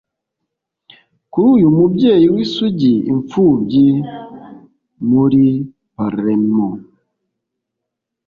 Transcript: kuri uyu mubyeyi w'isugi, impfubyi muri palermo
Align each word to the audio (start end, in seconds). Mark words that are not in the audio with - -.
kuri 1.31 1.47
uyu 1.55 1.67
mubyeyi 1.77 2.27
w'isugi, 2.33 2.93
impfubyi 3.11 3.87
muri 5.09 5.43
palermo 5.95 6.69